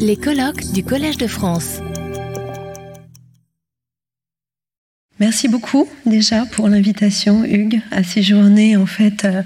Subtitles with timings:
[0.00, 1.78] Les colloques du Collège de France.
[5.18, 9.42] Merci beaucoup déjà pour l'invitation, Hugues, à séjourner en fait euh,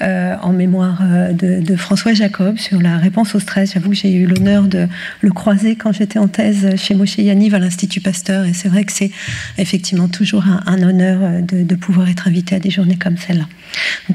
[0.00, 3.72] euh, en mémoire euh, de, François Jacob sur la réponse au stress.
[3.74, 4.86] J'avoue que j'ai eu l'honneur de
[5.20, 8.84] le croiser quand j'étais en thèse chez Moshe Yaniv à l'Institut Pasteur, et c'est vrai
[8.84, 9.10] que c'est
[9.58, 13.48] effectivement toujours un, honneur de, pouvoir être invité à des journées comme celle-là.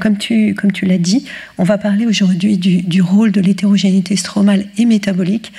[0.00, 1.26] comme tu, comme tu l'as dit,
[1.58, 5.52] on va parler aujourd'hui du, du, rôle de l'hétérogénéité stromale et métabolique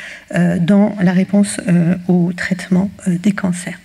[0.61, 1.59] dans la réponse
[2.07, 3.77] au traitement des cancers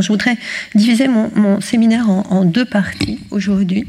[0.00, 0.36] je voudrais
[0.74, 3.86] diviser mon, séminaire en, deux parties aujourd'hui.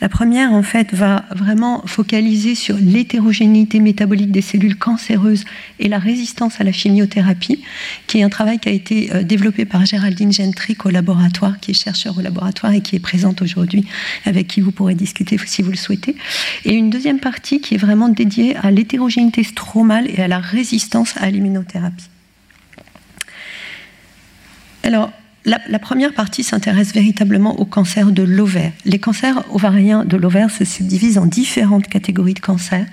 [0.00, 5.44] La première, en fait, va vraiment focaliser sur l'hétérogénéité métabolique des cellules cancéreuses
[5.78, 7.62] et la résistance à la chimiothérapie,
[8.06, 11.70] qui est un travail qui a été euh, développé par Géraldine Gentrick au laboratoire, qui
[11.70, 13.86] est chercheur au laboratoire et qui est présente aujourd'hui,
[14.24, 16.16] avec qui vous pourrez discuter si vous le souhaitez.
[16.64, 21.14] Et une deuxième partie qui est vraiment dédiée à l'hétérogénéité stromale et à la résistance
[21.16, 22.08] à l'immunothérapie.
[24.82, 25.10] Alors,
[25.44, 28.72] la, première partie s'intéresse véritablement au cancer de l'ovaire.
[28.86, 32.86] Les cancers ovariens de l'ovaire se subdivisent en différentes catégories de cancers,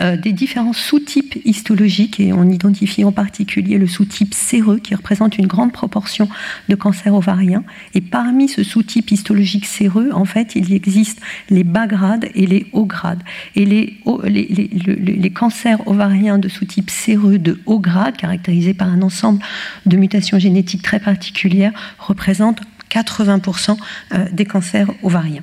[0.00, 5.38] euh, des différents sous-types histologiques, et on identifie en particulier le sous-type séreux qui représente
[5.38, 6.28] une grande proportion
[6.68, 7.62] de cancers ovariens.
[7.94, 11.20] Et parmi ce sous-type histologique séreux, en fait, il existe
[11.50, 13.22] les bas grades et les hauts grades.
[13.54, 19.40] Et les, cancers ovariens de sous-type séreux de haut grade, caractérisés par un ensemble
[19.84, 22.60] de mutations génétiques très particulières, représentent
[22.90, 23.76] 80%
[24.12, 25.42] euh, des cancers ovariens.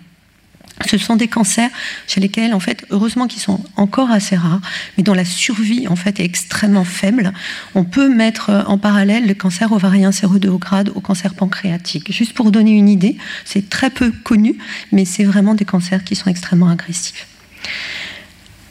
[0.88, 1.70] Ce sont des cancers
[2.08, 4.62] chez lesquels, en fait, heureusement qu'ils sont encore assez rares,
[4.98, 7.32] mais dont la survie, en fait, est extrêmement faible.
[7.76, 11.36] On peut mettre euh, en parallèle le cancer ovarien séreux de haut grade au cancer
[11.36, 12.12] pancréatique.
[12.12, 14.58] Juste pour donner une idée, c'est très peu connu,
[14.92, 17.28] mais c'est vraiment des cancers qui sont extrêmement agressifs.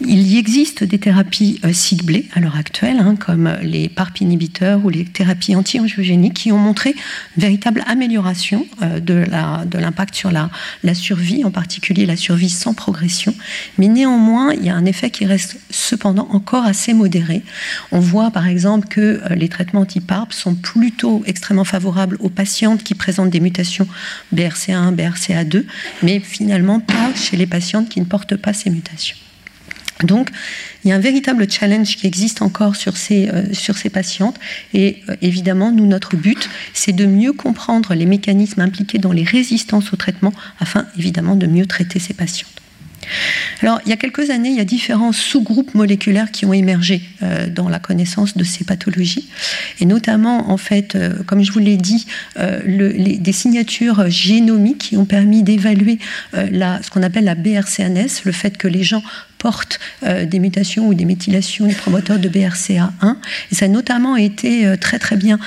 [0.04, 4.84] Il y existe des thérapies euh, ciblées à l'heure actuelle, hein, comme les PARP inhibiteurs
[4.84, 6.90] ou les thérapies anti-angiogéniques, qui ont montré
[7.36, 9.24] une véritable amélioration euh, de
[9.78, 10.50] l'impact sur la,
[10.94, 13.34] survie, en particulier la survie sans progression.
[13.78, 17.42] Mais néanmoins, il y a un effet qui reste cependant encore assez modéré.
[17.92, 22.82] On voit par exemple que euh, les traitements anti-PARP sont plutôt extrêmement favorables aux patientes
[22.82, 23.86] qui présentent des mutations
[24.34, 25.64] BRCA1, BRCA2,
[26.02, 29.16] mais finalement pas chez les patientes qui ne portent pas ces mutations.
[30.04, 30.30] Donc,
[30.84, 34.38] il y a un véritable challenge qui existe encore sur ces, euh, patientes.
[34.74, 39.24] Et euh, évidemment, nous, notre but, c'est de mieux comprendre les mécanismes impliqués dans les
[39.24, 42.48] résistances au traitement afin, évidemment, de mieux traiter ces patientes.
[43.62, 47.02] Alors, il y a quelques années, il y a différents sous-groupes moléculaires qui ont émergé
[47.22, 49.28] euh, dans la connaissance de ces pathologies,
[49.80, 50.96] et notamment, en fait,
[51.26, 55.98] comme je vous l'ai dit, des signatures génomiques qui ont permis d'évaluer
[56.32, 59.02] ce qu'on appelle la BRCNS, le fait que les gens
[59.42, 63.16] portent des mutations ou des méthylations des promoteurs de BRCA1.
[63.50, 65.40] Et ça a notamment été très très bien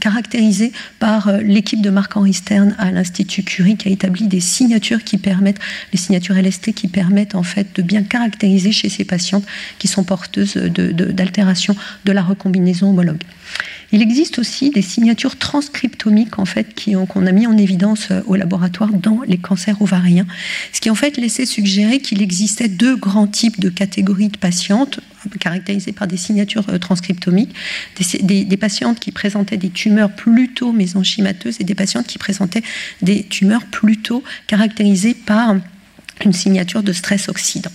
[0.00, 5.16] caractérisé par l'équipe de Marc-Henri Stern à l'Institut Curie qui a établi des signatures qui
[5.16, 5.60] permettent
[5.92, 9.46] les signatures LST qui permettent en fait de bien caractériser chez ces patientes
[9.78, 11.78] qui sont porteuses d'altération de,
[12.10, 13.22] de la recombinaison homologue.
[13.90, 18.36] Il existe aussi des signatures transcriptomiques en fait qu'on a mis en évidence euh, au
[18.36, 20.26] laboratoire dans les cancers ovariens,
[20.72, 25.00] ce qui en fait laissait suggérer qu'il existait deux grands types de catégories de patientes
[25.40, 27.54] caractérisées par des signatures euh, transcriptomiques,
[28.22, 32.62] des, des patientes qui présentaient des tumeurs plutôt mésenchymateuses et des patientes qui présentaient
[33.00, 35.56] des tumeurs plutôt caractérisées par
[36.24, 37.70] une signature de stress oxydant.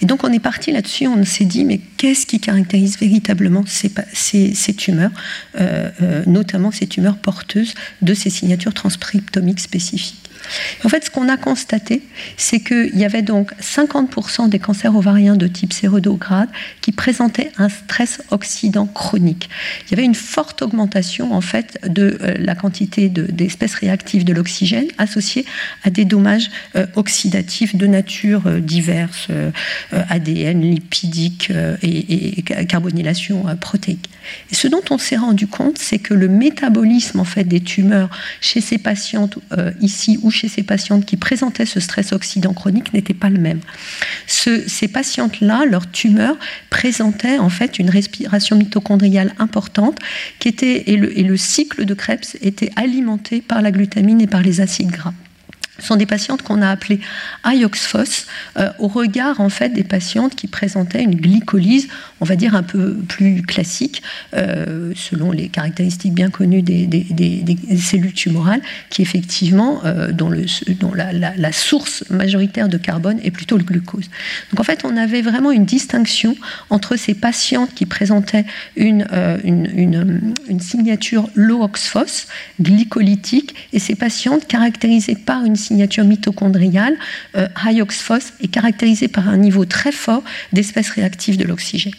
[0.00, 4.74] Et donc on est parti là-dessus, on s'est dit, mais qu'est-ce qui caractérise véritablement ces,
[4.76, 5.10] tumeurs,
[5.60, 10.30] euh, euh, notamment ces tumeurs porteuses de ces signatures transcriptomiques spécifiques?
[10.84, 12.02] En fait, ce qu'on a constaté,
[12.36, 16.48] c'est qu'il y avait donc 50% des cancers ovariens de type sérodograde
[16.80, 19.48] qui présentaient un stress oxydant chronique.
[19.86, 24.32] Il y avait une forte augmentation en fait de euh, la quantité d'espèces réactives de
[24.32, 25.44] l'oxygène associée
[25.84, 29.28] à des dommages euh, oxydatifs de nature euh, diverses,
[29.92, 31.50] ADN, lipidique
[31.82, 34.08] et, et, carbonylation protéique.
[34.50, 38.10] Et ce dont on s'est rendu compte, c'est que le métabolisme en fait des tumeurs
[38.40, 39.38] chez ces patientes
[39.80, 43.60] ici ou chez ces patientes qui présentaient ce stress oxydant chronique n'était pas le même.
[44.26, 46.36] ces patientes-là, leur tumeur
[46.70, 49.98] présentait en fait une respiration mitochondriale importante
[50.44, 55.14] et le cycle de Krebs était alimenté par la glutamine et par les acides gras.
[55.82, 57.00] Sont des patientes qu'on a appelées
[57.46, 58.26] IOXFOS
[58.56, 61.88] euh, au regard en fait des patientes qui présentaient une glycolyse,
[62.20, 64.02] on va dire un peu plus classique,
[64.34, 66.88] euh, selon les caractéristiques bien connues des,
[67.78, 70.44] cellules tumorales, qui effectivement, euh, dont, le,
[70.80, 74.08] dont la, la, source majoritaire de carbone est plutôt le glucose.
[74.50, 76.36] Donc en fait, on avait vraiment une distinction
[76.70, 78.46] entre ces patientes qui présentaient
[78.76, 79.06] une,
[79.44, 82.26] une, une, une signature low oxphos,
[82.60, 86.96] glycolytique, et ces patientes caractérisées par une signature signature mitochondriale,
[87.36, 90.22] euh, hyoxphos, est caractérisée par un niveau très fort
[90.52, 91.94] d'espèces réactives de l'oxygène.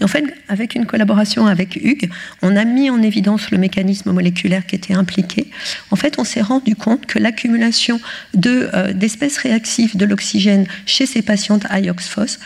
[0.00, 2.10] Et en fait, avec une collaboration avec Hugues,
[2.42, 5.50] on a mis en évidence le mécanisme moléculaire qui était impliqué.
[5.90, 8.00] En fait, on s'est rendu compte que l'accumulation
[8.46, 12.38] euh, d'espèces réactives de l'oxygène chez ces patientes hyoxphos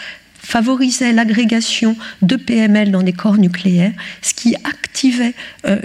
[0.43, 3.93] favorisait l'agrégation de PML dans des corps nucléaires,
[4.23, 5.35] ce qui activait
[5.67, 5.79] euh,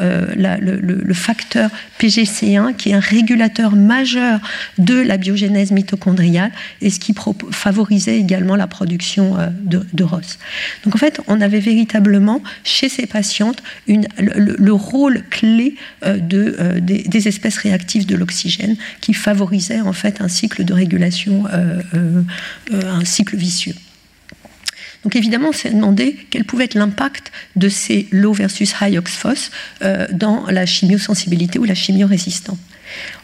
[0.00, 1.70] euh, le, facteur
[2.00, 4.40] PGC1, qui est un régulateur majeur
[4.78, 7.14] de la biogénèse mitochondriale, et ce qui
[7.50, 10.38] favorisait également la production euh, de, ROS.
[10.84, 17.58] Donc en fait, on avait véritablement chez ces patientes le, rôle clé de, des, espèces
[17.58, 21.44] réactives de l'oxygène qui favorisait en fait un cycle de régulation,
[22.70, 23.74] un cycle vicieux.
[25.04, 29.50] Donc évidemment, on s'est demandé quel pouvait être l'impact de ces low versus high oxphos
[29.82, 32.58] euh, dans la chimiosensibilité ou la chimiorésistance.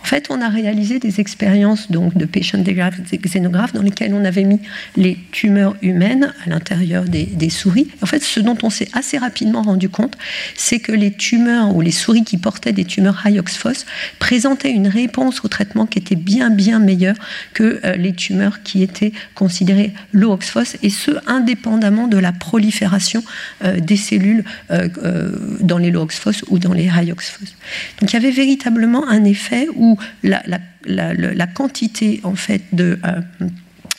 [0.03, 4.45] En fait, on a réalisé des expériences donc, de patient xénographes dans lesquelles on avait
[4.45, 4.61] mis
[4.97, 7.89] les tumeurs humaines à l'intérieur des, souris.
[8.03, 10.17] En fait, ce dont on s'est assez rapidement rendu compte,
[10.57, 13.85] c'est que les tumeurs ou les souris qui portaient des tumeurs high oxphos
[14.19, 17.17] présentaient une réponse au traitement qui était bien bien meilleure
[17.53, 23.23] que euh, les tumeurs qui étaient considérées low oxphos, et ce indépendamment de la prolifération
[23.65, 24.89] euh, des cellules euh,
[25.61, 27.47] dans les low oxphos ou dans les high oxphos.
[28.01, 33.21] Donc il y avait véritablement un effet où la, quantité en fait de euh,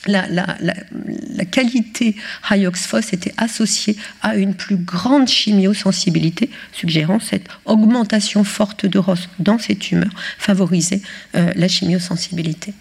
[0.07, 2.16] la, qualité
[2.52, 9.57] oxphos était associée à une plus grande chimiosensibilité, suggérant cette augmentation forte de ROS dans
[9.57, 11.02] ces tumeurs favorisait
[11.36, 12.74] euh, la chimiosensibilité.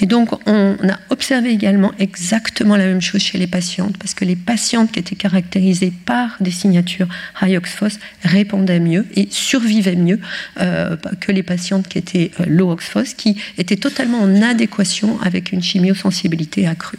[0.00, 4.24] Et donc, on a observé également exactement la même chose chez les patientes, parce que
[4.24, 7.08] les patientes qui étaient caractérisées par des signatures
[7.40, 10.20] high oxphos répondaient mieux et survivaient mieux
[10.60, 15.52] euh, que les patientes qui étaient euh, low oxphos, qui étaient totalement en adéquation avec
[15.52, 16.98] une chimiosensibilité accrue.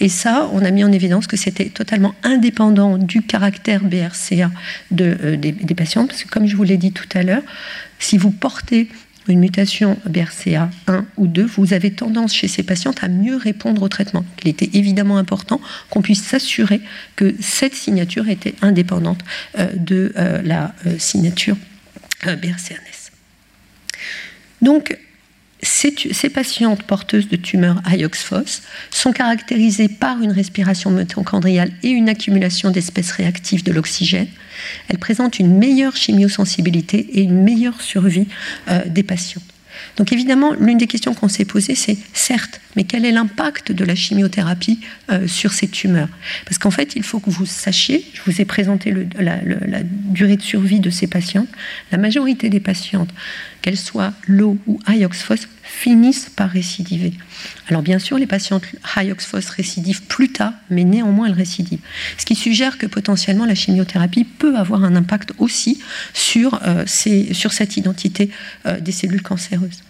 [0.00, 4.50] Et ça, on a mis en évidence que c'était totalement indépendant du caractère BRCA
[5.00, 7.42] euh, des, des patients, parce que comme je vous l'ai dit tout à l'heure,
[7.98, 8.88] si vous portez
[9.28, 13.82] une mutation BRCA 1 ou 2, vous avez tendance chez ces patientes à mieux répondre
[13.82, 14.24] au traitement.
[14.42, 15.60] Il était évidemment important
[15.90, 16.80] qu'on puisse s'assurer
[17.16, 19.20] que cette signature était indépendante
[19.58, 21.56] euh, de euh, la euh, signature
[22.24, 23.10] BRCA-NS.
[24.60, 24.96] Donc,
[25.62, 32.70] ces, patientes porteuses de tumeurs IOXFOS sont caractérisées par une respiration mitochondriale et une accumulation
[32.70, 34.28] d'espèces réactives de l'oxygène.
[34.88, 38.26] Elles présentent une meilleure chimiosensibilité et une meilleure survie
[38.68, 39.42] euh, des patients.
[39.96, 43.84] Donc évidemment, l'une des questions qu'on s'est posées, c'est certes, mais quel est l'impact de
[43.84, 44.80] la chimiothérapie
[45.10, 46.08] euh, sur ces tumeurs?
[46.44, 49.38] Parce qu'en fait, il faut que vous sachiez, je vous ai présenté la,
[49.82, 51.46] durée de survie de ces patients,
[51.90, 53.10] la majorité des patientes,
[53.60, 57.12] qu'elles soient low ou high oxphos, finissent par récidiver.
[57.68, 58.64] Alors bien sûr, les patientes
[58.96, 61.80] high oxphos récidivent plus tard, mais néanmoins elles récidivent.
[62.18, 65.80] Ce qui suggère que potentiellement la chimiothérapie peut avoir un impact aussi
[66.12, 68.30] sur, euh, cette identité
[68.66, 69.82] euh, des cellules cancéreuses.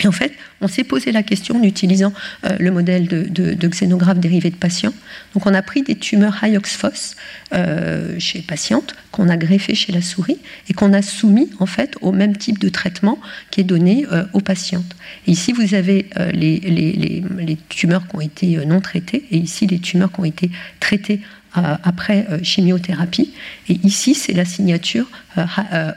[0.00, 2.12] Et en fait, on s'est posé la question en utilisant
[2.44, 4.94] euh, le modèle de, de, dérivé de patients.
[5.34, 7.16] Donc, on a pris des tumeurs high oxphos
[7.52, 11.66] euh, chez les patientes qu'on a greffées chez la souris et qu'on a soumis en
[11.66, 13.18] fait au même type de traitement
[13.50, 14.96] qui est donné euh, aux patientes.
[15.26, 19.78] Et ici, vous avez les, les, tumeurs qui ont été non traitées et ici les
[19.78, 21.20] tumeurs qui ont été traitées
[21.54, 23.32] après chimiothérapie.
[23.68, 25.06] Et ici, c'est la signature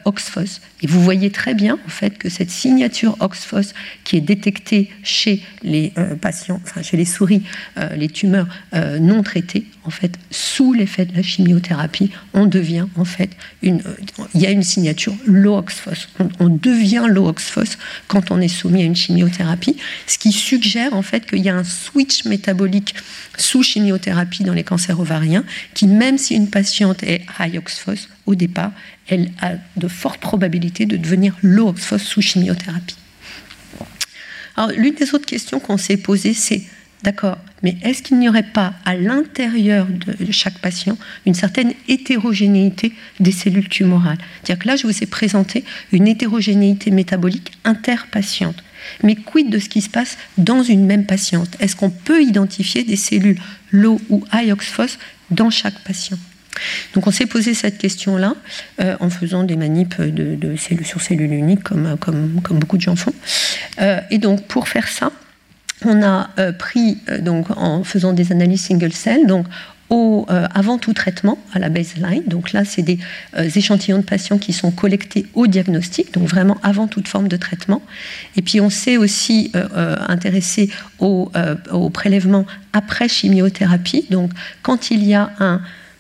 [0.06, 0.60] Oxphos.
[0.82, 5.42] Et vous voyez très bien en fait que cette signature Oxphos qui est détectée chez
[5.64, 7.44] les euh, patients, enfin chez les souris,
[7.78, 12.88] euh, les tumeurs euh, non traitées, en fait, sous l'effet de la chimiothérapie, on devient
[12.98, 13.30] en fait
[13.62, 13.82] une,
[14.34, 16.08] il y a une signature low Oxphos.
[16.40, 21.04] On, devient low Oxphos quand on est soumis à une chimiothérapie, ce qui suggère en
[21.04, 22.96] fait qu'il y a un switch métabolique
[23.38, 28.36] sous chimiothérapie dans les cancers ovariens, qui même si une patiente est high Oxphos au
[28.36, 28.72] départ,
[29.08, 32.98] elle a de fortes probabilités de devenir low Oxphos sous chimiothérapie.
[34.78, 36.64] L'une des autres questions qu'on s'est posées, c'est
[37.06, 40.98] D'accord, mais est-ce qu'il n'y aurait pas à l'intérieur de chaque patient
[41.28, 44.18] une certaine hétérogénéité des cellules tumorales?
[44.42, 48.64] C'est-à-dire que là, je vous ai présenté une hétérogénéité métabolique interpatiente.
[49.04, 51.56] Mais quid de ce qui se passe dans une même patiente?
[51.60, 53.40] Est-ce qu'on peut identifier des cellules
[53.72, 54.98] low ou high oxphos
[55.32, 56.18] dans chaque patient
[56.94, 58.36] donc on s'est posé cette question-là
[58.80, 62.30] euh, en faisant des manips de, cellules sur cellules uniques comme, comme,
[62.60, 63.14] beaucoup de gens font.
[63.82, 65.12] Euh, et donc pour faire ça,
[65.84, 69.46] on a euh, pris, donc en faisant des analyses single cell, donc
[69.90, 72.24] au, avant tout traitement, à la baseline.
[72.28, 73.00] Donc là, c'est des
[73.56, 77.82] échantillons de patients qui sont collectés au diagnostic, donc vraiment avant toute forme de traitement.
[78.36, 79.52] Et puis on s'est aussi
[80.08, 81.32] intéressé au,
[81.72, 84.06] au, prélèvement après chimiothérapie.
[84.10, 84.32] Donc
[84.64, 85.32] quand il y a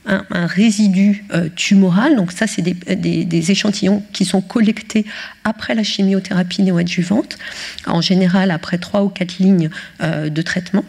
[0.07, 2.15] un résidu euh, tumoral.
[2.15, 5.05] Donc ça, c'est des, échantillons qui sont collectés
[5.43, 7.37] après la chimiothérapie néoadjuvante,
[7.85, 9.69] en général après trois ou quatre lignes
[10.01, 10.83] euh, de traitement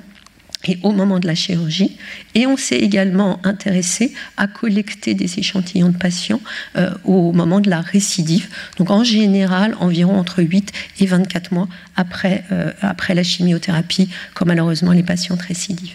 [0.66, 1.96] et au moment de la chirurgie.
[2.35, 6.40] Et on s'est également intéressé à collecter des échantillons de patients
[6.76, 8.49] euh, au moment de la récidive.
[8.78, 12.44] Donc en général, environ entre 8 et 24 mois après,
[12.80, 15.94] après la chimiothérapie, quand malheureusement les patients récidivent.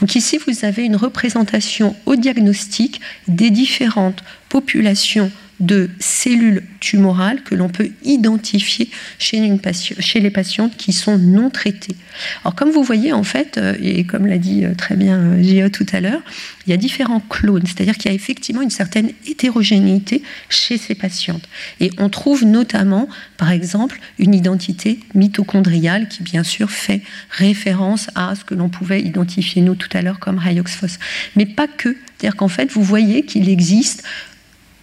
[0.00, 5.30] Donc ici, vous avez une représentation au diagnostic des différentes populations
[5.62, 11.94] de cellules tumorales que l'on peut identifier chez, les patientes qui sont non traitées.
[12.42, 15.42] Alors comme vous voyez en fait, euh, et comme l'a dit euh, très bien euh,
[15.42, 16.20] Gia tout à l'heure,
[16.66, 20.96] il y a différents clones, c'est-à-dire qu'il y a effectivement une certaine hétérogénéité chez ces
[20.96, 21.48] patientes.
[21.78, 28.34] Et on trouve notamment, par exemple, une identité mitochondriale qui bien sûr fait référence à
[28.34, 30.98] ce que l'on pouvait identifier nous tout à l'heure comme Hyoxphos.
[31.36, 34.02] Mais pas que, c'est-à-dire qu'en fait, vous voyez qu'il existe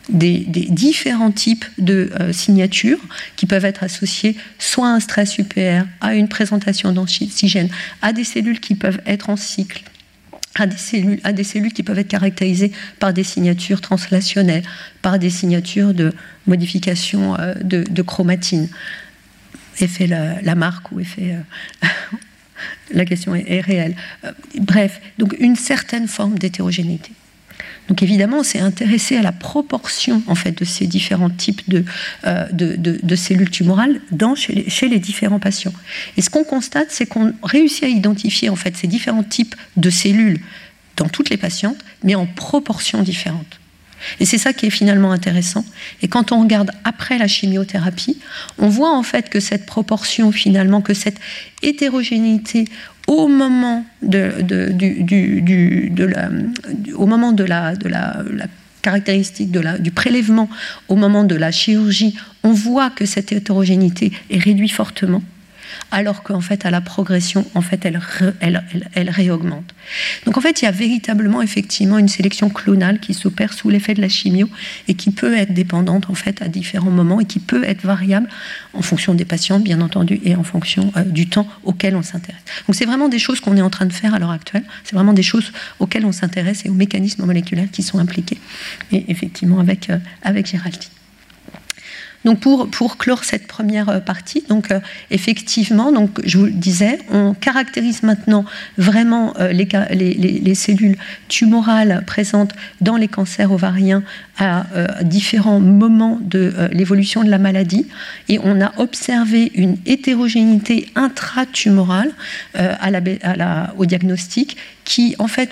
[0.09, 2.99] des, différents types de euh, signatures
[3.35, 7.69] qui peuvent être associées soit à un stress UPR, à une présentation d'antigène,
[8.01, 9.83] à des cellules qui peuvent être en cycle,
[10.55, 14.63] à des cellules, à des cellules qui peuvent être caractérisées par des signatures translationnelles,
[15.01, 16.13] par des signatures de
[16.47, 18.67] modification euh, de, chromatine.
[19.79, 21.35] Effet la, la marque ou effet.
[21.83, 21.87] Euh,
[22.93, 23.95] la question est réelle.
[24.59, 27.11] bref, donc une certaine forme d'hétérogénéité.
[27.89, 31.83] Donc évidemment, on s'est intéressé à la proportion en fait de ces différents types de,
[32.25, 35.73] euh, cellules tumorales dans, chez, les, chez, les, différents patients.
[36.15, 39.89] Et ce qu'on constate, c'est qu'on réussit à identifier en fait ces différents types de
[39.89, 40.39] cellules
[40.97, 43.59] dans toutes les patientes, mais en proportions différentes.
[44.19, 45.65] Et c'est ça qui est finalement intéressant.
[46.01, 48.17] Et quand on regarde après la chimiothérapie,
[48.57, 51.19] on voit en fait que cette proportion finalement, que cette
[51.61, 52.65] hétérogénéité
[53.09, 54.17] au moment de,
[57.43, 58.23] la, de la,
[58.81, 60.47] caractéristique du prélèvement,
[60.87, 65.21] au moment de la chirurgie, on voit que cette hétérogénéité est réduite fortement
[65.91, 69.73] alors qu'en fait, à la progression, en fait, elle, réaugmente.
[70.25, 73.93] Donc en fait, il y a véritablement, effectivement, une sélection clonale qui s'opère sous l'effet
[73.93, 74.49] de la chimio
[74.87, 78.29] et qui peut être dépendante, en fait, à différents moments et qui peut être variable
[78.73, 82.41] en fonction des patients, bien entendu, et en fonction euh, du temps auquel on s'intéresse.
[82.67, 84.63] Donc c'est vraiment des choses qu'on est en train de faire à l'heure actuelle.
[84.83, 88.37] C'est vraiment des choses auxquelles on s'intéresse et aux mécanismes moléculaires qui sont impliqués.
[88.91, 90.98] Et effectivement, avec, euh, avec Géraldine.
[92.25, 96.99] Donc pour, clore cette première euh, partie, donc euh, effectivement, donc je vous le disais,
[97.11, 98.43] on caractérise maintenant
[98.77, 100.97] vraiment euh, les, les, les, cellules
[101.29, 104.03] tumorales présentes dans les cancers ovariens
[104.37, 104.65] à
[105.01, 107.87] différents moments de l'évolution de la maladie,
[108.29, 112.13] et on a observé une hétérogénéité intratumorale
[113.77, 115.49] au diagnostic qui en fait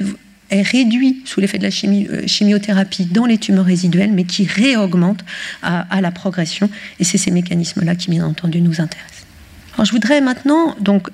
[0.49, 5.23] est réduit sous l'effet de la euh, chimiothérapie dans les tumeurs résiduelles, mais qui réaugmente
[5.61, 6.69] à, la progression.
[6.99, 9.25] Et c'est ces mécanismes-là qui, bien entendu, nous intéressent.
[9.73, 11.09] Alors, je voudrais maintenant, donc,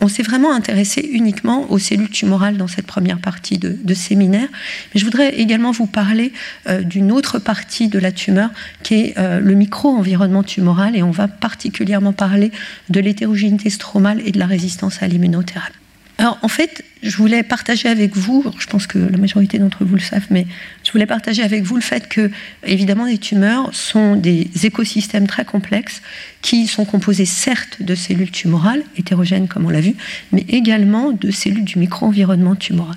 [0.00, 4.48] on s'est vraiment intéressé uniquement aux cellules tumorales dans cette première partie de, séminaire,
[4.94, 6.32] mais je voudrais également vous parler
[6.68, 8.50] euh, d'une autre partie de la tumeur
[8.84, 12.52] qui est euh, le micro-environnement tumoral, et on va particulièrement parler
[12.90, 15.74] de l'hétérogénéité stromale et de la résistance à l'immunothérapie.
[16.20, 19.94] Alors en fait, je voulais partager avec vous, je pense que la majorité d'entre vous
[19.94, 20.48] le savent, mais
[20.84, 22.30] je voulais partager avec vous le fait que,
[22.66, 26.02] évidemment, les tumeurs sont des écosystèmes très complexes
[26.42, 29.94] qui sont composés certes de cellules tumorales, hétérogènes comme on l'a vu,
[30.32, 32.96] mais également de cellules du micro-environnement tumoral.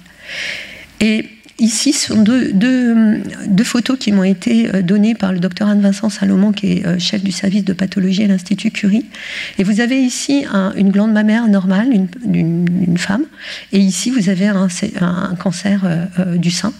[0.99, 1.29] Et
[1.61, 6.53] Ici, ce sont deux, photos qui m'ont été euh, données par le docteur Anne-Vincent Salomon,
[6.53, 9.05] qui est euh, chef du service de pathologie à l'Institut Curie.
[9.59, 10.43] Et vous avez ici
[10.75, 13.25] une glande mammaire normale d'une femme,
[13.73, 14.67] et ici vous avez un,
[15.39, 16.73] cancer euh, du sein.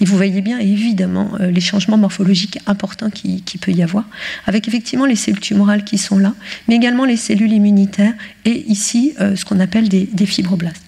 [0.00, 4.04] Et vous voyez bien évidemment les changements morphologiques importants qui, peut y avoir,
[4.46, 6.32] avec effectivement les cellules tumorales qui sont là,
[6.68, 8.14] mais également les cellules immunitaires,
[8.44, 10.84] et ici ce qu'on appelle des fibroblastes.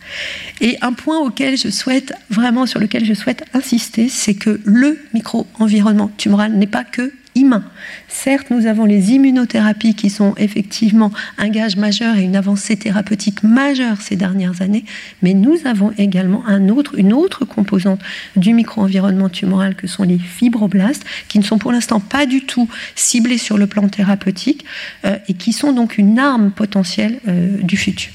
[0.61, 4.99] Et un point auquel je souhaite vraiment sur lequel je souhaite insister, c'est que le
[5.15, 7.65] micro-environnement tumoral n'est pas que humain.
[8.09, 13.43] Certes, nous avons les immunothérapies qui sont effectivement un gage majeur et une avancée thérapeutique
[13.43, 14.85] majeure ces dernières années,
[15.23, 18.01] mais nous avons également une autre composante
[18.37, 22.69] du micro-environnement tumoral que sont les fibroblastes, qui ne sont pour l'instant pas du tout
[22.95, 24.65] ciblés sur le plan thérapeutique
[25.05, 28.13] euh, et qui sont donc une arme potentielle euh, du futur.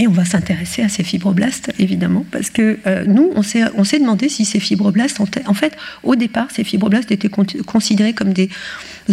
[0.00, 4.30] Et on va s'intéresser à ces fibroblastes, évidemment, parce que euh, nous, on s'est demandé
[4.30, 8.48] si ces fibroblastes, en fait, au départ, ces fibroblastes étaient considérés comme des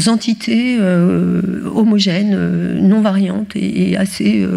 [0.08, 4.48] entités euh, homogènes, euh, non variantes et, assez,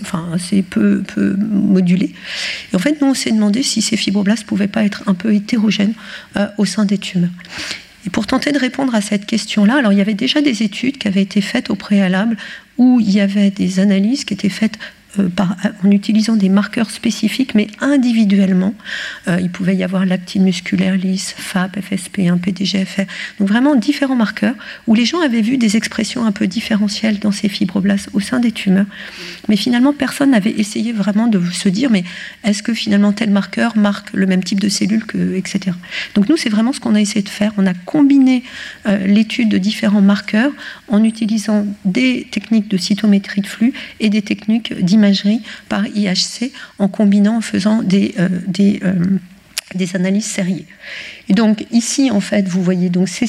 [0.00, 2.14] enfin, assez peu, peu modulées.
[2.72, 5.34] Et en fait, nous, on s'est demandé si ces fibroblastes pouvaient pas être un peu
[5.34, 5.92] hétérogènes
[6.56, 7.28] au sein des tumeurs.
[8.06, 10.96] Et pour tenter de répondre à cette question-là, alors il y avait déjà des études
[10.96, 12.38] qui avaient été faites au préalable
[12.78, 14.78] où il y avait des analyses qui étaient faites
[15.18, 15.28] euh,
[15.84, 18.74] en utilisant des marqueurs spécifiques, mais individuellement.
[19.28, 23.02] Euh, il pouvait y avoir l'actine musculaire lisse, FAP, FSP1, PDGFR.
[23.38, 24.54] Donc vraiment différents marqueurs
[24.86, 28.40] où les gens avaient vu des expressions un peu différentielles dans ces fibroblastes au sein
[28.40, 28.86] des tumeurs.
[29.48, 32.04] Mais finalement, personne n'avait essayé vraiment de se dire, mais
[32.44, 35.76] est-ce que finalement tel marqueur marque le même type de cellules que, etc.
[36.14, 37.52] Donc nous, c'est vraiment ce qu'on a essayé de faire.
[37.56, 38.42] On a combiné
[38.86, 40.52] euh, l'étude de différents marqueurs
[40.88, 45.05] en utilisant des techniques de cytométrie de flux et des techniques d'imagerie
[45.68, 48.28] par IHC en combinant, en faisant des, euh,
[48.60, 48.94] euh,
[49.76, 50.64] des analyses sérieuses.
[51.28, 53.26] Et donc ici, en fait, vous voyez donc ces,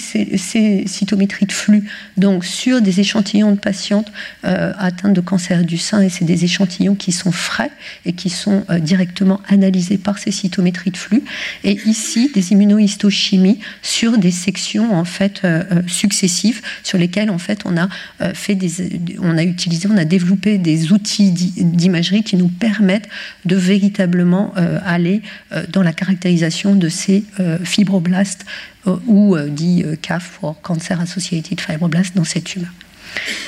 [0.86, 4.12] cytométries de flux donc sur des échantillons de patientes
[4.46, 7.72] euh, atteintes de cancer du sein, et c'est des échantillons qui sont frais
[8.06, 11.24] et qui sont euh, directement analysés par ces cytométries de flux.
[11.64, 17.62] Et ici, des immunohistochimies sur des sections en fait euh, successives sur lesquelles en fait
[17.66, 17.88] on a
[18.34, 23.10] fait des, on a utilisé, on a développé des outils d'imagerie qui nous permettent
[23.46, 24.54] de véritablement
[24.86, 25.22] aller
[25.70, 27.24] dans la caractérisation de ces
[27.64, 28.46] fibres fibroblastes
[28.88, 32.72] euh, ou euh, dit euh, CAF pour Cancer Associated Fibroblast dans ces tumeurs.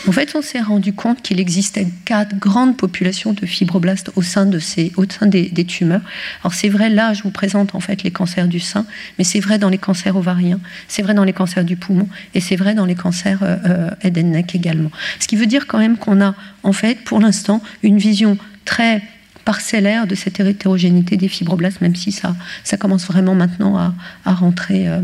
[0.07, 4.45] En fait, on s'est rendu compte qu'il existait quatre grandes populations de fibroblastes au sein,
[4.45, 6.01] de ces, au sein des, tumeurs.
[6.41, 8.85] Alors c'est vrai, là, je vous présente en fait les cancers du sein,
[9.17, 12.39] mais c'est vrai dans les cancers ovariens, c'est vrai dans les cancers du poumon, et
[12.39, 14.91] c'est vrai dans les cancers euh, head and neck également.
[15.19, 19.03] Ce qui veut dire quand même qu'on a en fait, pour l'instant, une vision très
[19.49, 22.35] parcellaire de cette hétérogénéité des fibroblastes, même si ça,
[22.77, 25.01] commence vraiment maintenant à, rentrer euh,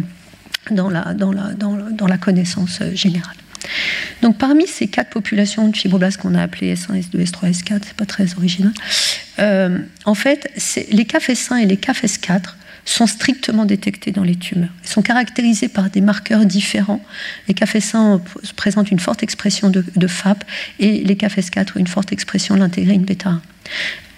[0.69, 3.37] dans, la, connaissance euh, générale.
[4.21, 7.95] Donc parmi ces quatre populations de fibroblastes qu'on a appelées S1, S2, S3, S4, c'est
[7.95, 8.71] pas très original,
[9.39, 10.47] euh, en fait,
[10.91, 12.41] les CAF-S1 et les CAF-S4
[12.85, 14.69] sont strictement détectés dans les tumeurs.
[14.83, 17.03] Ils sont caractérisés par des marqueurs différents.
[17.47, 18.21] Les CAF-S1
[18.55, 20.43] présentent une forte expression de, FAP
[20.77, 23.41] et les CAF-S4 une forte expression de l'intégrine bêta 1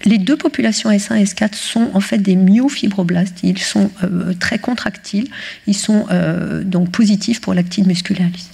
[0.06, 3.40] les deux populations S1 et S4 sont en fait des myofibroblastes.
[3.44, 5.28] Ils sont euh, très contractiles.
[5.66, 8.50] Ils sont euh, donc positifs pour l'actine musculaire lisse.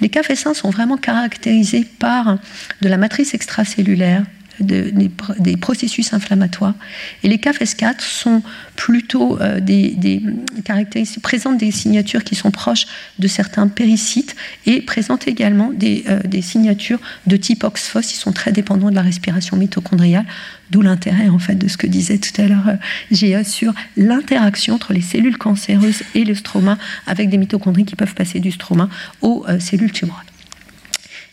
[0.00, 2.38] Les CAF S1 sont vraiment caractérisés par
[2.80, 4.24] de la matrice extracellulaire
[4.62, 6.74] des, processus inflammatoires.
[7.22, 8.42] Et les CAF-S4 sont
[8.76, 10.22] plutôt euh, des,
[10.64, 12.86] caractéristiques, présentent des signatures qui sont proches
[13.18, 14.34] de certains péricytes
[14.66, 18.12] et présentent également des, euh, signatures de type OXPHOS.
[18.12, 20.26] Ils sont très dépendants de la respiration mitochondriale,
[20.70, 24.92] d'où l'intérêt en fait de ce que disait tout à l'heure euh, sur l'interaction entre
[24.92, 28.88] les cellules cancéreuses et le stroma avec des mitochondries qui peuvent passer du stroma
[29.20, 30.31] aux euh, cellules tumorales.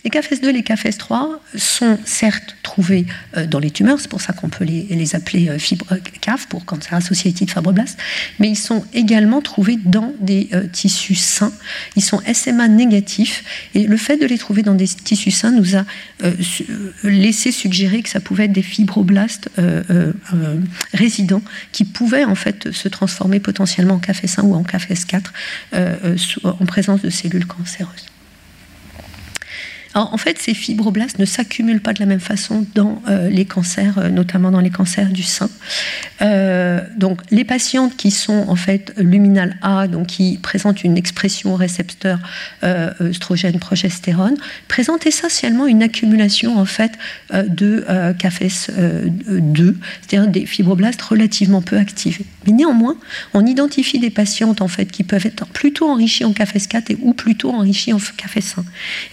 [0.06, 4.32] Les CAFES2 et les CAFES3 sont certes trouvés euh, dans les tumeurs, c'est pour ça
[4.32, 7.98] qu'on peut les, appeler euh, fibres CAF pour cancer associatif de fibroblast,
[8.40, 11.52] mais ils sont également trouvés dans des euh, tissus sains.
[11.98, 13.44] Ils sont SMA négatifs
[13.76, 15.84] et le fait de les trouver dans des tissus sains nous a
[17.04, 19.50] laissé suggérer que ça pouvait être des fibroblastes
[20.94, 25.24] résidents qui pouvaient en fait se transformer potentiellement en CAFES1 ou en CAFES4
[26.44, 28.09] en présence de cellules cancéreuses
[29.95, 33.97] en fait, ces fibroblastes ne s'accumulent pas de la même façon dans euh, les cancers,
[33.97, 35.49] euh, notamment dans les cancers du sein.
[36.21, 41.56] Euh, donc, les patientes qui sont en fait luminales A, donc qui présentent une expression
[41.56, 42.19] récepteur
[42.63, 44.36] œstrogène, progestérone,
[44.67, 46.91] présentent essentiellement une accumulation en fait
[47.32, 47.86] de
[48.17, 52.25] CAFES2, c'est-à-dire des fibroblastes relativement peu activés.
[52.45, 52.95] Mais néanmoins,
[53.34, 57.13] on identifie des patientes en fait qui peuvent être plutôt enrichies en CAFES4 et, ou
[57.13, 58.63] plutôt enrichies en CAFES1.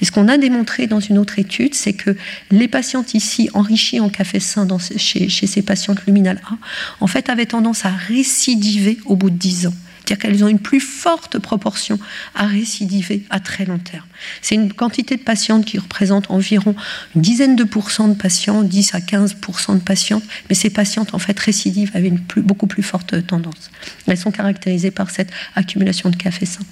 [0.01, 2.17] Et ce qu'on a démontré dans une autre étude, c'est que
[2.51, 6.57] les patientes ici enrichies en café sain chez, ces patientes luminales A,
[7.01, 9.75] en fait, avaient tendance à récidiver au bout de 10 ans.
[10.07, 11.99] C'est-à-dire qu'elles ont une plus forte proportion
[12.37, 14.07] à récidiver à très long terme.
[14.41, 16.77] C'est une quantité de patientes qui représente environ
[17.17, 21.19] une dizaine de pourcents de patients, 10 à 15% de patientes, mais ces patientes en
[21.19, 23.71] fait récidivent avec une beaucoup plus forte tendance.
[24.07, 26.63] Elles sont caractérisées par cette accumulation de café sain.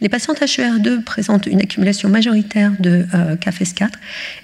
[0.00, 3.60] Les patientes HER2 présentent une accumulation majoritaire de euh, 4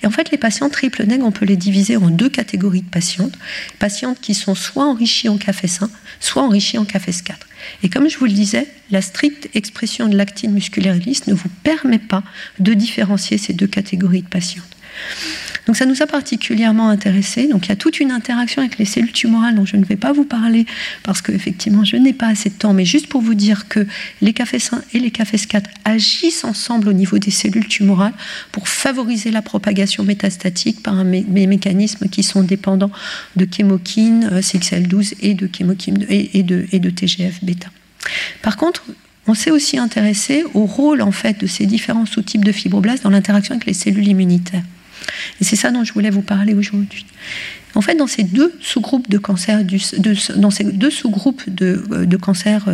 [0.02, 2.88] Et en fait, les patients triple nègre, on peut les diviser en deux catégories de
[2.88, 3.32] patientes.
[3.78, 5.90] Patientes qui sont soit enrichies en café sain,
[6.20, 7.46] soit enrichies en CAFES 4.
[7.82, 11.48] Et comme je vous le disais, la stricte expression de l'actine musculaire lisse ne vous
[11.62, 12.22] permet pas
[12.58, 14.75] de différencier ces deux catégories de patientes.
[15.66, 17.48] Donc ça nous a particulièrement intéressés.
[17.48, 19.96] Donc il y a toute une interaction avec les cellules tumorales dont je ne vais
[19.96, 20.64] pas vous parler
[21.02, 23.86] parce qu'effectivement je n'ai pas assez de temps, mais juste pour vous dire que
[24.22, 28.14] les cafés sains et les cafés 4 agissent ensemble au niveau des cellules tumorales
[28.52, 32.90] pour favoriser la propagation métastatique par un mécanismes qui sont dépendants
[33.36, 37.68] de chémokine, euh, CXL12 et de chémokine et de TGF-bêta.
[38.42, 38.84] Par contre,
[39.26, 43.10] on s'est aussi intéressé au rôle en fait de ces différents sous-types de fibroblastes dans
[43.10, 44.62] l'interaction avec les cellules immunitaires.
[45.40, 47.06] Et c'est ça dont je voulais vous parler aujourd'hui.
[47.74, 49.64] En fait, dans ces deux sous-groupes de cancer,
[50.36, 50.50] dans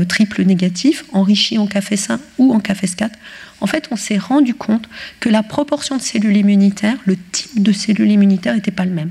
[0.08, 3.18] triple négatif, enrichis en café sain ou en café 4,
[3.60, 7.72] en fait, on s'est rendu compte que la proportion de cellules immunitaires, le type de
[7.72, 9.10] cellules immunitaires n'était pas le même.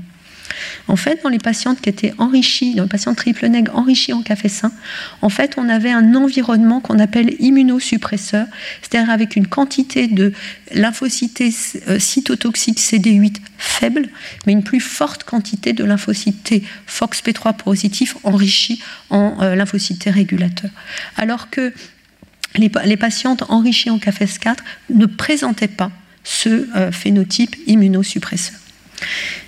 [0.88, 4.22] En fait, dans les patientes qui étaient enrichies, dans les patients triple nègre enrichis en
[4.22, 4.72] café sain,
[5.20, 8.46] en fait, on avait un environnement qu'on appelle immunosuppresseur,
[8.80, 10.32] c'est-à-dire avec une quantité de
[10.72, 11.42] lymphocytes
[11.88, 14.08] euh, cytotoxiques CD8 faible,
[14.46, 20.70] mais une plus forte quantité de lymphocytes FOXP3 positifs enrichis en euh, lymphocytes régulateurs.
[21.16, 21.72] Alors que
[22.56, 25.90] les, patientes enrichies en café 4 ne présentaient pas
[26.24, 28.61] ce euh, phénotype immunosuppresseur.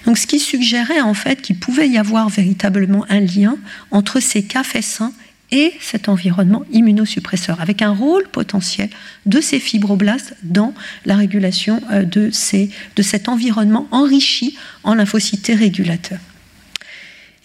[0.06, 3.56] Donc, ce qui suggérait en fait qu'il pouvait y avoir véritablement un lien
[3.90, 5.12] entre ces cafés sains
[5.50, 8.90] et cet environnement immunosuppresseur, avec un rôle potentiel
[9.26, 12.30] de ces fibroblastes dans la régulation euh, de,
[12.96, 16.18] de cet environnement enrichi en lymphocytes régulateurs.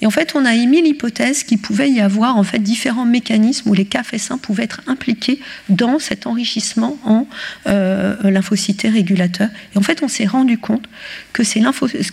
[0.01, 3.69] Et en fait, on a émis l'hypothèse qu'il pouvait y avoir en fait différents mécanismes
[3.69, 7.27] où les sains pouvaient être impliqués dans cet enrichissement en
[7.67, 9.49] euh, lymphocytes régulateurs.
[9.75, 10.87] Et en fait, on s'est rendu compte
[11.33, 11.61] que ces,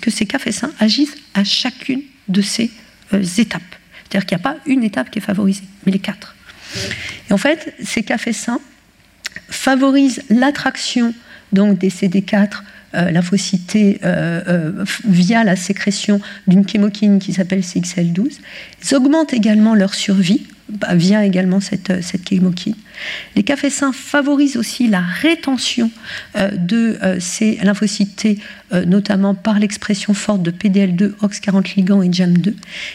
[0.00, 2.70] que ces sains agissent à chacune de ces
[3.12, 3.62] euh, étapes.
[4.02, 6.34] C'est-à-dire qu'il n'y a pas une étape qui est favorisée, mais les quatre.
[7.30, 8.60] Et en fait, ces sains
[9.48, 11.14] favorisent l'attraction
[11.52, 12.62] donc des CD4
[12.96, 18.38] euh, lymphocytés euh, euh, via la sécrétion d'une chémokine qui s'appelle CXL12.
[18.82, 22.74] Ils augmentent également leur survie bah, via également cette, cette chémokine.
[23.34, 25.90] Les cafés sains favorisent aussi la rétention
[26.34, 28.26] de ces lymphocytes,
[28.86, 32.54] notamment par l'expression forte de PDL2, OX40 ligand et JAM2.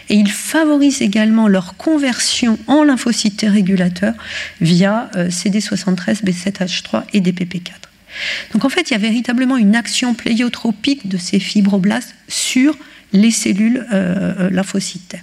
[0.10, 4.16] Et ils favorisent également leur conversion en lymphocytes régulateurs
[4.60, 7.91] via CD73, B7H3 et DPP4.
[8.54, 12.78] Donc en fait, il y a véritablement une action pléiotropique de ces fibroblastes sur
[13.14, 15.18] les cellules euh, euh, lymphocytes.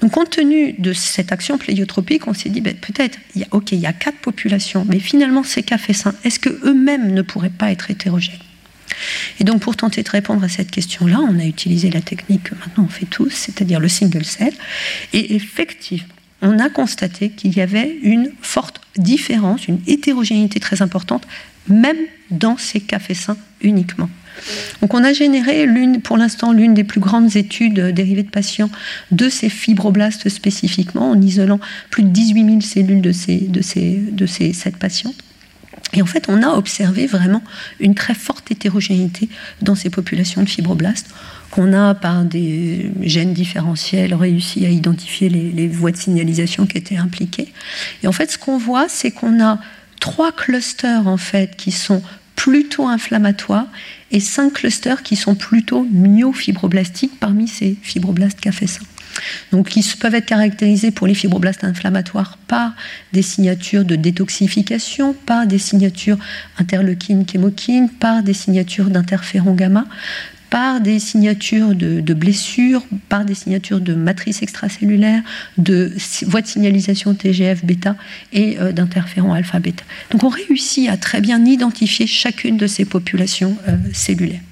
[0.00, 3.18] Donc, compte tenu de cette action pléiotropique, on s'est dit ben, peut-être,
[3.52, 7.70] ok, il y a quatre populations, mais finalement, ces sains, est-ce qu'eux-mêmes ne pourraient pas
[7.70, 8.34] être hétérogènes?
[9.38, 12.54] Et donc, pour tenter de répondre à cette question-là, on a utilisé la technique que
[12.56, 14.52] maintenant on fait tous, c'est-à-dire le single cell.
[15.12, 16.08] Et effectivement,
[16.42, 21.26] on a constaté qu'il y avait une forte différence, une hétérogénéité très importante
[21.68, 21.96] même
[22.30, 24.08] dans ces cafés sains uniquement.
[24.80, 25.66] Donc on a généré
[26.02, 28.70] pour l'instant l'une des plus grandes études dérivées de patients
[29.10, 33.96] de ces fibroblastes spécifiquement, en isolant plus de 18 000 cellules de ces, de ces,
[33.96, 35.14] de ces 7 patients.
[35.94, 37.42] Et en fait, on a observé vraiment
[37.78, 39.28] une très forte hétérogénéité
[39.60, 41.08] dans ces populations de fibroblastes
[41.50, 46.96] qu'on a par des gènes différentiels réussi à identifier les voies de signalisation qui étaient
[46.96, 47.52] impliquées.
[48.02, 49.58] Et en fait, ce qu'on voit, c'est qu'on a
[50.02, 52.02] trois clusters en fait qui sont
[52.34, 53.68] plutôt inflammatoires
[54.10, 58.82] et cinq clusters qui sont plutôt myofibroblastiques parmi ces fibroblastes café sain.
[59.52, 62.72] Donc, qui peuvent être caractérisés pour les fibroblastes inflammatoires par
[63.12, 66.18] des signatures de détoxification, par des signatures
[66.58, 69.84] interleukine, chémokine, par des signatures d'interféron gamma,
[70.52, 75.22] par des signatures de, blessures, par des signatures de matrices extracellulaires,
[75.56, 75.94] de
[76.26, 77.96] voies de signalisation TGF-bêta
[78.34, 79.82] et euh, d'interférons alpha-bêta.
[80.10, 84.42] Donc on réussit à très bien identifier chacune de ces populations euh, cellulaires.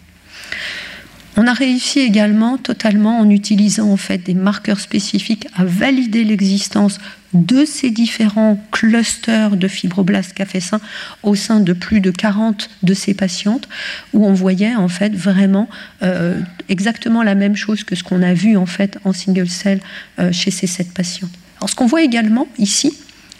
[1.36, 6.98] On a réussi également totalement en utilisant en fait des marqueurs spécifiques à valider l'existence
[7.32, 10.80] de ces différents clusters de fibroblastes café-sain
[11.22, 13.68] au sein de plus de 40 de ces patientes,
[14.12, 15.68] où on voyait en fait vraiment
[16.02, 19.80] euh, exactement la même chose que ce qu'on a vu en fait en single cell
[20.18, 22.96] euh, chez ces 7 patients Alors ce qu'on voit également ici,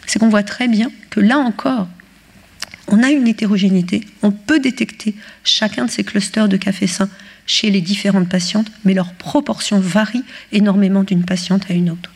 [0.07, 1.87] c'est qu'on voit très bien que là encore,
[2.87, 7.09] on a une hétérogénéité, on peut détecter chacun de ces clusters de café sain
[7.45, 12.11] chez les différentes patientes, mais leur proportion varie énormément d'une patiente à une autre.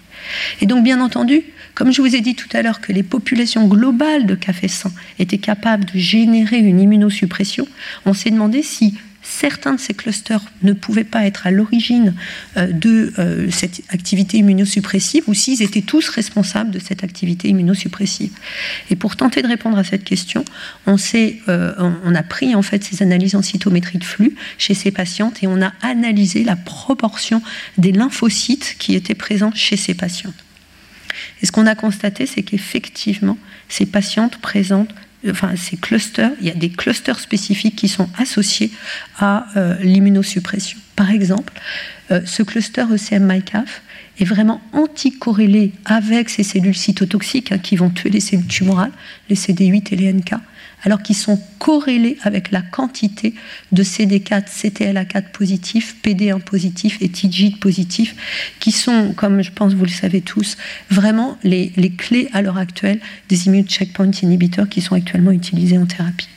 [0.62, 3.68] Et donc, bien entendu, comme je vous ai dit tout à l'heure que les populations
[3.68, 7.68] globales de café sain étaient capables de générer une immunosuppression,
[8.06, 8.96] on s'est demandé si
[9.40, 12.14] certains de ces clusters ne pouvaient pas être à l'origine
[12.58, 18.32] euh, de euh, cette activité immunosuppressive ou s'ils étaient tous responsables de cette activité immunosuppressive.
[18.90, 20.46] Et pour tenter de répondre à cette question,
[20.86, 24.92] on, euh, on a pris en fait ces analyses en cytométrie de flux chez ces
[24.92, 27.42] patientes et on a analysé la proportion
[27.78, 30.34] des lymphocytes qui étaient présents chez ces patientes.
[31.42, 33.38] Et ce qu'on a constaté, c'est qu'effectivement,
[33.70, 34.94] ces patientes présentent
[35.26, 38.72] il y a des clusters spécifiques qui sont associés
[39.18, 40.78] à euh, l'immunosuppression.
[40.96, 41.54] Par exemple,
[42.12, 43.82] euh, ce cluster ECM-MyCAF
[44.20, 48.92] est vraiment anticorrélé avec ces cellules cytotoxiques hein, qui vont tuer les cellules tumorales,
[49.30, 50.36] les CD8 et les NK
[50.86, 53.34] alors qu'ils sont corrélés avec la quantité
[53.72, 58.16] de CD4, CTLA4 positifs, PD1 positifs et TIGIT positifs,
[58.60, 60.58] qui sont, comme je pense vous le savez tous,
[60.92, 65.88] vraiment les, clés à l'heure actuelle des immune checkpoint inhibiteurs qui sont actuellement utilisés en
[65.88, 66.30] thérapie.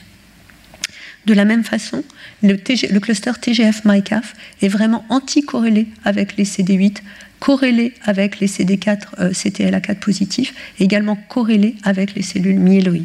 [1.27, 2.03] De la même façon,
[2.43, 4.33] le, cluster TGF-MyCAF
[4.63, 7.03] est vraiment anticorrélé avec les CD8,
[7.39, 13.05] corrélé avec les CD4, euh, CTLA4 positifs, également corrélé avec les cellules myéloïdes.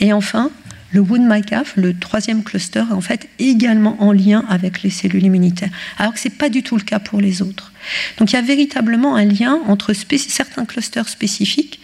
[0.00, 0.50] Et enfin,
[0.92, 5.70] le Wound-MyCAF, le troisième cluster, est en fait également en lien avec les cellules immunitaires,
[5.98, 7.72] alors que ce n'est pas du tout le cas pour les autres.
[8.18, 11.80] Donc il y a véritablement un lien entre certains clusters spécifiques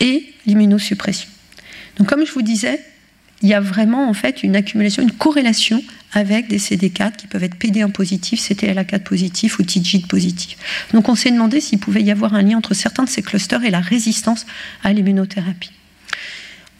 [0.00, 1.28] et l'immunosuppression.
[1.96, 2.80] Donc comme je vous disais,
[3.42, 5.82] il y a vraiment en fait une accumulation, une corrélation
[6.12, 10.58] avec des CD4 qui peuvent être PD1 positifs, CTLA4 positifs ou TIGIT positifs.
[10.92, 13.64] Donc on s'est demandé s'il pouvait y avoir un lien entre certains de ces clusters
[13.64, 14.46] et la résistance
[14.82, 15.70] à l'immunothérapie.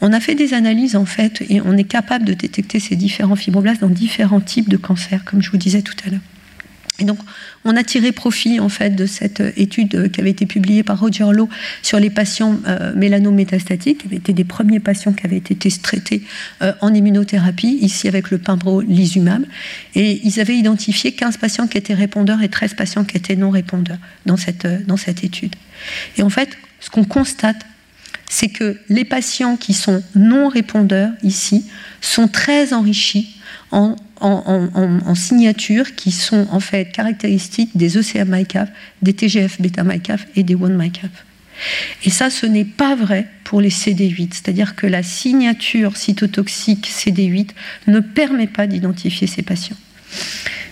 [0.01, 3.37] On a fait des analyses en fait et on est capable de détecter ces différents
[3.37, 6.21] fibroblastes dans différents types de cancers, comme je vous disais tout à l'heure.
[7.01, 7.19] Et donc,
[7.65, 11.27] on a tiré profit en fait de cette étude qui avait été publiée par Roger
[11.33, 11.49] Lowe
[11.81, 16.23] sur les patients euh, mélanométastatiques, qui avaient été des premiers patients qui avaient été traités
[16.63, 19.45] euh, en immunothérapie, ici avec le pembrolizumab.
[19.95, 23.51] Et ils avaient identifié 15 patients qui étaient répondeurs et 13 patients qui étaient non
[23.51, 25.55] répondeurs dans cette, dans cette étude.
[26.17, 27.65] Et en fait, ce qu'on constate
[28.29, 31.65] c'est que les patients qui sont non répondeurs ici
[32.01, 33.37] sont très enrichis
[33.71, 33.97] en,
[35.15, 38.69] signatures qui sont en fait caractéristiques des ECA-MyCAF,
[39.03, 41.11] des TGF-bêta-MyCAF et des one-MyCAF.
[42.05, 47.51] Et ça, ce n'est pas vrai pour les CD8, c'est-à-dire que la signature cytotoxique CD8
[47.89, 49.77] ne permet pas d'identifier ces patients.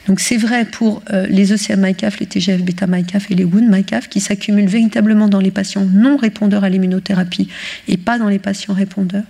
[0.06, 5.28] Donc c'est vrai pour euh, les OCM-MyCAF, les TGF-bêta-MyCAF et les WUN-MyCAF qui s'accumulent véritablement
[5.28, 7.48] dans les patients non répondeurs à l'immunothérapie
[7.88, 9.24] et pas dans les patients répondeurs.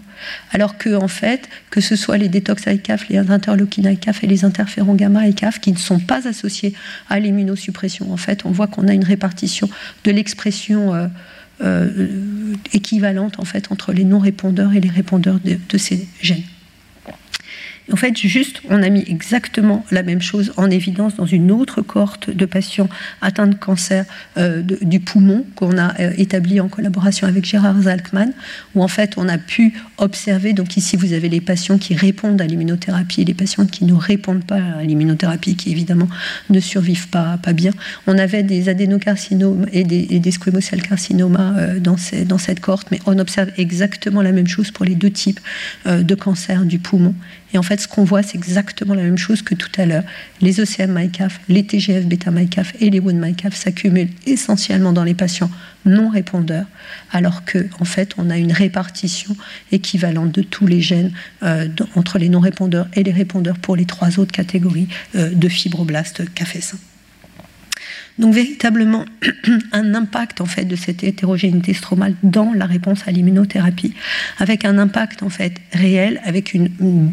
[0.53, 4.45] Alors que, en fait, que ce soit les détox ICAF, les interleukines ICAF et les
[4.45, 6.75] interférons gamma ICAF qui ne sont pas associés
[7.09, 9.69] à l'immunosuppression, en fait, on voit qu'on a une répartition
[10.05, 11.07] de l'expression euh,
[11.63, 12.09] euh,
[12.73, 13.39] équivalente
[13.71, 16.43] entre les non répondeurs et les répondeurs de ces gènes.
[17.93, 21.83] En fait, juste, on a mis exactement la même chose en évidence dans une autre
[21.83, 22.89] cohorte de patients
[23.21, 24.05] atteints de cancer
[24.39, 28.33] euh, du poumon qu'on a euh, établi en collaboration avec Gérard Zalkman,
[28.75, 32.41] où en fait on a pu observer, donc ici vous avez les patients qui répondent
[32.41, 36.09] à l'immunothérapie et les patients qui ne répondent pas à l'immunothérapie, qui évidemment
[36.51, 37.71] ne survivent pas, pas bien.
[38.09, 40.33] On avait des adénocarcinomes et des, et des
[40.89, 41.97] carcinomas euh, dans,
[42.27, 45.41] dans cette cohorte, mais on observe exactement la même chose pour les deux types
[45.87, 47.15] de cancer du poumon.
[47.55, 50.05] Et en fait, ce qu'on voit, c'est exactement la même chose que tout à l'heure.
[50.41, 55.15] Les OCM MyCAF, les TGF bêta MyCAF et les WOUND MyCAF s'accumulent essentiellement dans les
[55.15, 55.51] patients
[55.85, 56.67] non répondeurs,
[57.13, 59.37] alors qu'en en fait, on a une répartition
[59.73, 61.13] équivalente de tous les gènes
[61.43, 65.49] euh, entre les non répondeurs et les répondeurs pour les trois autres catégories euh, de
[65.49, 66.79] fibroblastes café-sain.
[68.19, 69.05] Donc véritablement
[69.73, 73.95] un impact en fait de cette hétérogénéité stromale dans la réponse à l'immunothérapie,
[74.39, 76.57] avec un impact en fait réel, avec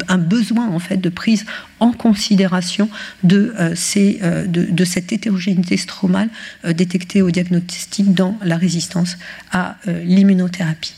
[0.08, 1.44] un besoin en fait de prise
[1.80, 2.88] en considération
[3.22, 6.28] de, euh, euh, cette hétérogénéité stromale
[6.64, 9.18] euh, détectée au diagnostic dans la résistance
[9.52, 10.94] à l'immunothérapie.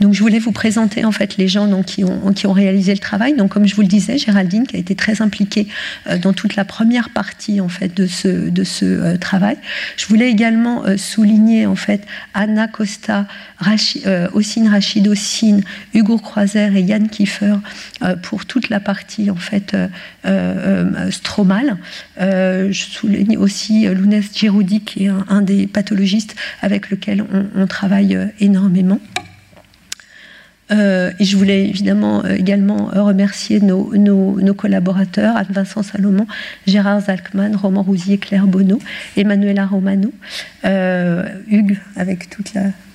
[0.00, 3.34] Donc je voulais vous présenter en fait les gens qui, ont, réalisé le travail.
[3.34, 5.68] Donc comme je vous le disais, Géraldine qui a été très impliquée
[6.22, 9.56] dans toute la première partie en fait de ce, ce travail.
[9.96, 13.26] Je voulais également souligner en fait Anna Costa,
[13.58, 15.62] Rachid, Ossine Rachid Ossine,
[15.94, 17.56] Hugo Croiser et Yann Kiefer
[18.22, 19.76] pour toute la partie en fait
[21.10, 21.76] stromale.
[22.18, 28.26] je souligne aussi Lounès Giroudi qui est un, des pathologistes avec lequel on, travaille euh,
[28.40, 29.00] énormément.
[30.70, 36.26] Euh, et je voulais évidemment euh, également remercier nos, collaborateurs, Anne-Vincent Salomon,
[36.66, 38.78] Gérard Zalkman, Roman Rousier, Claire Bonneau,
[39.16, 40.12] Emmanuela Romano,
[40.64, 42.44] Hugues avec tout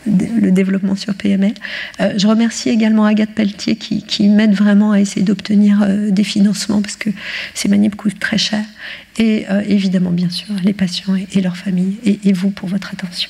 [0.05, 1.53] le développement sur PML.
[1.99, 7.09] je remercie également Agathe Pelletier qui, m'aide vraiment à essayer d'obtenir des financements parce que
[7.53, 8.63] ces manips coûtent très cher.
[9.17, 13.29] Et évidemment, bien sûr, les patients et, leurs familles et vous pour votre attention.